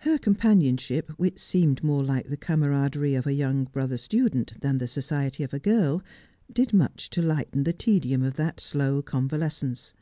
Her 0.00 0.18
companion 0.18 0.76
ship, 0.76 1.08
which 1.16 1.38
seemed 1.38 1.82
more 1.82 2.04
like 2.04 2.28
the 2.28 2.36
camaraderie 2.36 3.14
of 3.14 3.26
a 3.26 3.32
young 3.32 3.64
brother 3.64 3.96
student 3.96 4.60
than 4.60 4.76
the 4.76 4.86
society 4.86 5.42
of 5.42 5.54
a 5.54 5.58
girl, 5.58 6.02
did 6.52 6.74
much 6.74 7.08
to 7.08 7.22
lighten 7.22 7.62
the 7.64 7.72
tedium 7.72 8.22
of 8.22 8.34
that 8.34 8.60
slow 8.60 9.00
convalescence. 9.00 9.94